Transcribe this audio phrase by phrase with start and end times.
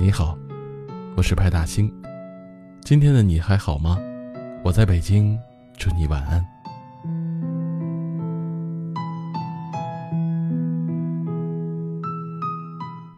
[0.00, 0.38] 你好，
[1.16, 1.92] 我是派大星。
[2.82, 3.98] 今天的你还好吗？
[4.62, 5.36] 我在北京，
[5.76, 6.46] 祝你晚安。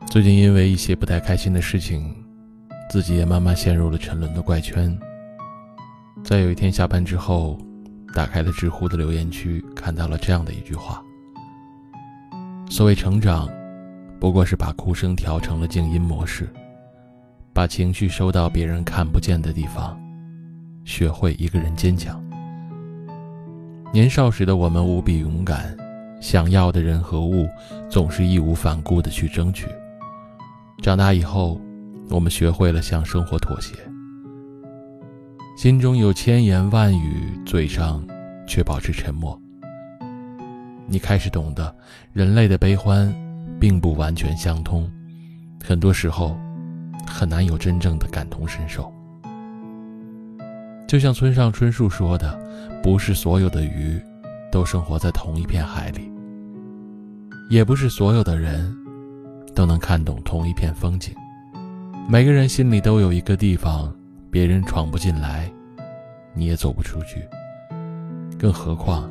[0.06, 2.16] 最近因为一些不太开心的事情，
[2.88, 4.98] 自己也慢慢陷入了沉沦的怪圈。
[6.24, 7.58] 在有一天下班之后，
[8.14, 11.02] 打开了知乎的留言区，看到了这样的一句话：
[12.70, 13.46] 所谓成长，
[14.18, 16.48] 不过是把哭声调成了静音模式。
[17.52, 20.00] 把情绪收到别人看不见的地方，
[20.84, 22.22] 学会一个人坚强。
[23.92, 25.76] 年少时的我们无比勇敢，
[26.20, 27.48] 想要的人和物
[27.88, 29.66] 总是义无反顾的去争取。
[30.80, 31.60] 长大以后，
[32.08, 33.74] 我们学会了向生活妥协，
[35.56, 38.06] 心中有千言万语，嘴上
[38.46, 39.38] 却保持沉默。
[40.86, 41.74] 你开始懂得，
[42.12, 43.12] 人类的悲欢
[43.58, 44.90] 并不完全相通，
[45.62, 46.38] 很多时候。
[47.06, 48.92] 很难有真正的感同身受。
[50.88, 52.36] 就像村上春树说的
[52.82, 54.02] ：“不是所有的鱼
[54.50, 56.10] 都生活在同一片海里，
[57.48, 58.76] 也不是所有的人
[59.54, 61.14] 都能看懂同一片风景。
[62.08, 63.94] 每个人心里都有一个地方，
[64.32, 65.48] 别人闯不进来，
[66.34, 67.24] 你也走不出去。
[68.36, 69.08] 更何况，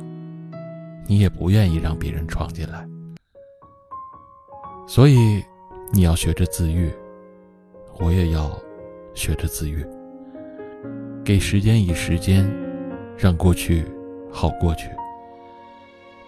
[1.06, 2.86] 你也不愿意让别人闯进来。
[4.86, 5.42] 所以，
[5.94, 6.92] 你要学着自愈。”
[8.00, 8.50] 我也要
[9.14, 9.84] 学着自愈，
[11.22, 12.50] 给时间以时间，
[13.16, 13.84] 让过去
[14.32, 14.88] 好过去。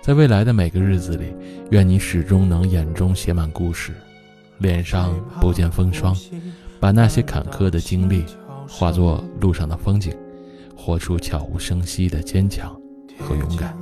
[0.03, 1.35] 在未来的每个日子里，
[1.71, 3.93] 愿你始终能眼中写满故事，
[4.59, 6.15] 脸上不见风霜，
[6.79, 8.25] 把那些坎坷的经历
[8.69, 10.13] 化作路上的风景，
[10.77, 12.79] 活出悄无声息的坚强
[13.19, 13.77] 和勇敢。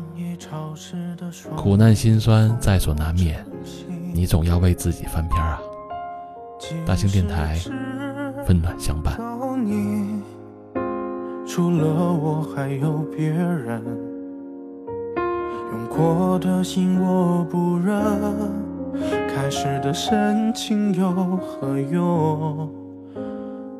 [1.56, 3.44] 苦难心酸在所难免，
[4.12, 5.60] 你总要为自己翻篇啊！
[6.86, 7.58] 大型电台，
[8.48, 9.18] 温暖相伴。
[9.64, 10.22] 你
[11.46, 13.82] 除了我还有别人，
[15.72, 18.00] 用过的心我不忍，
[19.34, 22.70] 开始的深情有何用？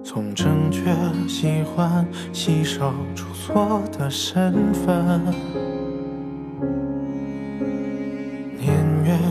[0.03, 0.93] 从正确
[1.29, 5.23] 喜欢稀少出错的身份。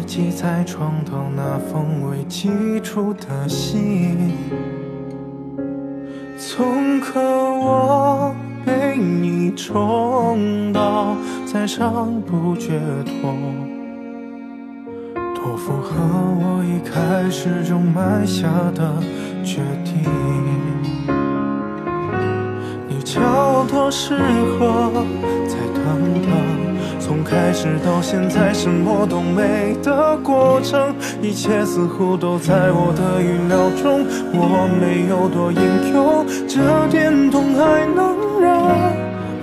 [0.09, 2.49] 记在床头那封未寄
[2.79, 4.33] 出的信，
[6.35, 7.21] 从渴
[7.59, 11.15] 望被你宠到
[11.45, 13.37] 再上不觉痛，
[15.35, 18.95] 多符合我一开始就埋下的
[19.43, 20.03] 决定。
[22.87, 24.15] 你叫多适
[24.57, 24.91] 合，
[25.47, 25.83] 再等
[26.23, 26.68] 等。
[27.09, 30.93] 从开始到现在，什么都没的过程，
[31.23, 34.05] 一切似乎都在我的预料中。
[34.31, 36.59] 我没有多英勇，这
[36.91, 38.53] 点痛还能忍。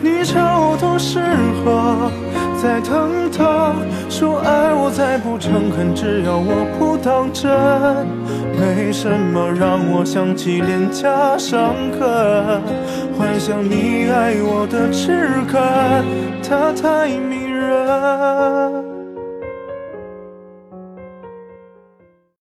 [0.01, 1.19] 你超多适
[1.65, 2.09] 合，
[2.63, 3.75] 再等等。
[4.09, 7.51] 说爱我再不诚恳，只要我不当真。
[8.57, 12.63] 没什么让我想起脸颊伤痕，
[13.19, 15.61] 幻想你爱我的痴肯，
[16.43, 18.96] 它太迷人。